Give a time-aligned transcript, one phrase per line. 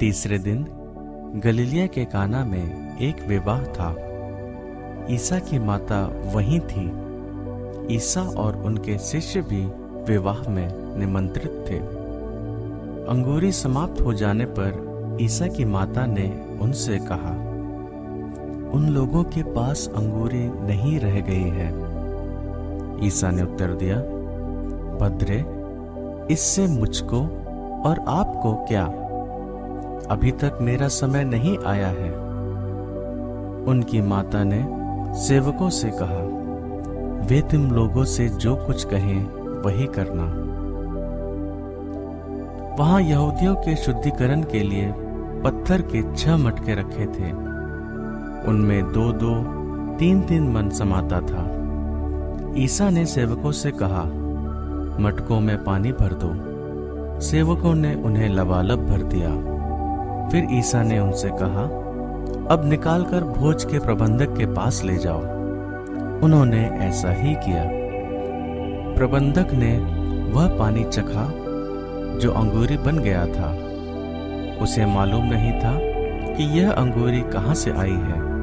[0.00, 0.66] तीसरे दिन
[1.44, 3.88] गलीलिया के काना में एक विवाह था।
[5.10, 6.00] ईसा की माता
[6.34, 6.84] वहीं थी।
[7.94, 9.64] ईसा और उनके शिष्य भी
[10.12, 11.78] विवाह में निमंत्रित थे।
[13.06, 17.32] अंगूरी समाप्त हो जाने पर ईसा की माता ने उनसे कहा,
[18.72, 21.70] उन लोगों के पास अंगूरी नहीं रह गई है।
[23.06, 23.96] ईसा ने उत्तर दिया
[24.98, 25.44] भद्रे
[26.34, 27.22] इससे मुझको
[27.88, 28.84] और आपको क्या
[30.10, 32.10] अभी तक मेरा समय नहीं आया है।
[33.64, 34.86] उनकी माता ने
[35.18, 36.46] सेवकों से कहा,
[37.26, 39.24] वे तुम लोगों से जो कुछ कहें,
[39.62, 40.46] वही करना।
[42.78, 44.92] वहाँ यहूदियों के शुद्धिकरण के लिए
[45.44, 47.32] पत्थर के छह मटके रखे थे।
[48.48, 49.34] उनमें दो दो,
[49.98, 51.52] तीन तीन मन समाता था।
[52.56, 54.02] ईसा ने सेवकों से कहा,
[55.00, 56.56] मटकों में पानी भर दो।
[57.20, 59.55] सेवकों ने उन्हें लबालब भर दिया।
[60.32, 61.86] फिर ईसा ने उनसे कहा,
[62.54, 65.20] अब निकालकर भोज के प्रबंधक के पास ले जाओ।
[66.24, 67.64] उन्होंने ऐसा ही किया।
[68.94, 69.78] प्रबंधक ने
[70.32, 71.32] वह पानी चखा,
[72.18, 73.58] जो अंगूरी बन गया था।
[74.62, 75.72] उसे मालूम नहीं था
[76.34, 78.36] कि यह अंगूरी कहाँ से आई है।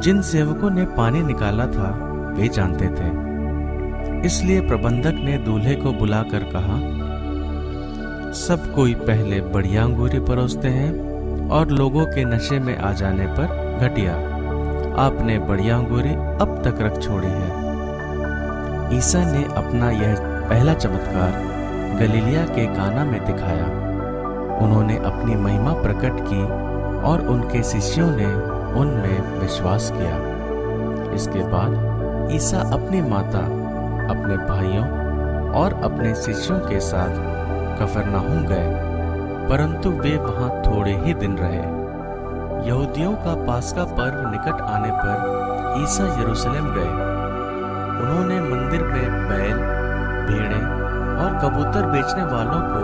[0.00, 3.30] जिन सेवकों ने पानी निकाला था, वे जानते थे।
[4.26, 7.00] इसलिए प्रबंधक ने दूल्हे को बुलाकर कहा
[8.34, 13.78] सब कोई पहले बढ़िया अंगूरी परोसते हैं और लोगों के नशे में आ जाने पर
[13.80, 14.12] घटिया।
[15.02, 17.48] आपने बढ़िया अंगूरी अब तक रख छोड़ी है।
[18.96, 21.32] ईसा ने अपना यह पहला चमत्कार
[21.98, 23.64] गलीलिया के काना में दिखाया।
[24.56, 26.42] उन्होंने अपनी महिमा प्रकट की
[27.02, 28.32] और उनके शिष्यों ने
[28.80, 30.16] उनमें विश्वास किया।
[31.14, 33.44] इसके बाद ईसा अपनी माता,
[34.10, 34.88] अपने भाइयों
[35.50, 37.39] और अपने शिष्यों के साथ
[37.80, 38.70] कफरनाहूम गए,
[39.50, 41.62] परंतु वे वहाँ थोड़े ही दिन रहे।
[42.68, 46.90] यहूदियों का पास्का पर्व निकट आने पर ईसा यरूशलेम गए।
[48.00, 49.56] उन्होंने मंदिर में बैल,
[50.28, 50.60] भेड़े
[51.22, 52.82] और कबूतर बेचने वालों को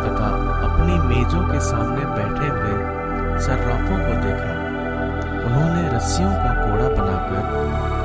[0.00, 0.30] तथा
[0.68, 2.74] अपनी मेजों के सामने बैठे हुए
[3.40, 4.54] सर्राफों को देखा।
[5.40, 7.42] उन्होंने रस्सियों का कोड़ा बनाकर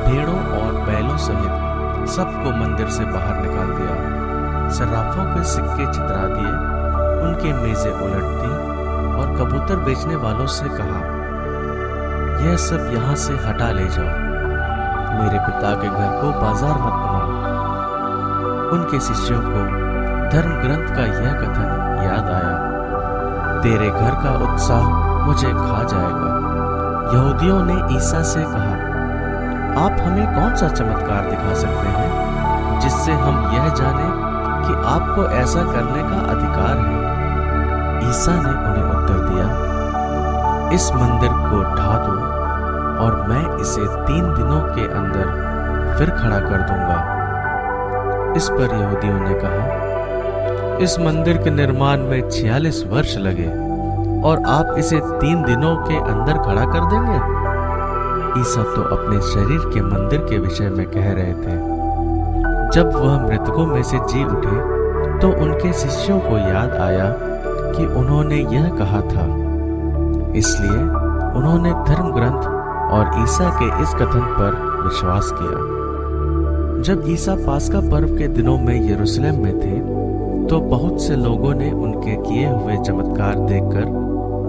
[0.06, 4.24] भेड़ों और बैलों सहित सबको मंदिर से बाहर निकाल दिया।
[4.72, 6.54] सर्राफों के सिक्के चित्रा दिए,
[7.26, 8.54] उनके मेजे उलट दी
[9.16, 11.00] और कबूतर बेचने वालों से कहा,
[12.38, 14.24] यह सब यहाँ से हटा ले जाओ।
[15.16, 17.30] मेरे पिता के घर को बाज़ार मत बनाओ।
[18.74, 19.62] उनके शिष्यों को
[20.32, 24.90] धर्म ग्रंथ का यह कथन याद आया। तेरे घर का उत्साह
[25.26, 26.34] मुझे खा जाएगा।
[27.14, 28.74] यहूदियों ने ईसा से कहा,
[29.78, 34.08] आप हमें कौन सा चमत्कार दिखा सकते हैं, जिससे हम यह जाने
[34.66, 39.48] कि आपको ऐसा करने का अधिकार है। ईसा ने उन्हें उत्तर दिया,
[40.74, 42.14] इस मंदिर को ढा दो
[43.04, 45.44] और मैं इसे तीन दिनों के अंदर
[45.98, 47.00] फिर खड़ा कर दूँगा।
[48.38, 53.48] इस पर यहूदियों ने कहा, इस मंदिर के निर्माण में छियालीस वर्ष लगे
[54.22, 57.18] और आप इसे तीन दिनों के अंदर खड़ा कर देंगे?
[58.42, 61.75] ईसा तो अपने शरीर के मंदिर के विषय में कह रहे थे।
[62.76, 64.56] जब वह मृतकों में से जी उठे
[65.20, 67.06] तो उनके शिष्यों को याद आया
[67.76, 69.24] कि उन्होंने यह कहा था।
[70.38, 70.82] इसलिए
[71.40, 72.48] उन्होंने धर्म ग्रंथ
[72.94, 78.76] और ईसा के इस कथन पर विश्वास किया। जब ईसा पास्का पर्व के दिनों में
[78.92, 79.80] यरूशलेम में थे
[80.48, 83.86] तो बहुत से लोगों ने उनके किए हुए चमत्कार देखकर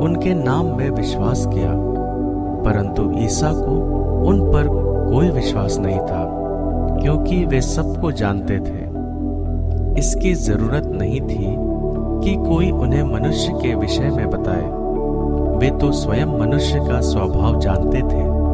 [0.04, 1.72] उनके नाम में विश्वास किया,
[2.64, 3.76] परंतु ईसा को
[4.28, 4.68] उन पर
[5.10, 6.25] कोई विश्वास नहीं था।
[7.02, 8.84] क्योंकि वे सबको जानते थे।
[10.00, 11.54] इसकी ज़रूरत नहीं थी
[12.24, 14.64] कि कोई उन्हें मनुष्य के विषय में बताए।
[15.58, 18.45] वे तो स्वयं मनुष्य का स्वभाव जानते थे।